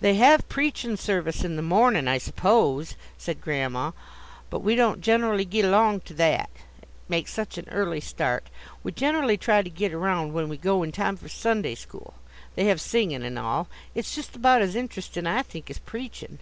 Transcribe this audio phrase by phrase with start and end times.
[0.00, 3.90] "They have preachin' service in the mornin', I suppose," said Grandma.
[4.48, 6.48] "But we don't generally git along to that.
[6.80, 8.48] It makes such an early start.
[8.82, 12.14] We generally try to get around, when we go, in time for Sunday school.
[12.54, 13.68] They have singin' and all.
[13.94, 16.38] It's just about as interestin', I think, as preachin'.